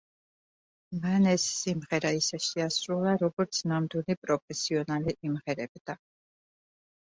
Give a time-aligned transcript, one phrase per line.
[1.03, 6.01] მან ეს სიმღერა ისე შეასრულა, როგორც ნამდვილი პროფესიონალი იმღერებდა.